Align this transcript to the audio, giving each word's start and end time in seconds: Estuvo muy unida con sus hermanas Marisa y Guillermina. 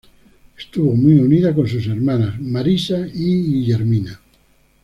Estuvo 0.57 0.95
muy 0.95 1.19
unida 1.19 1.53
con 1.53 1.67
sus 1.67 1.85
hermanas 1.85 2.39
Marisa 2.41 3.07
y 3.13 3.39
Guillermina. 3.43 4.19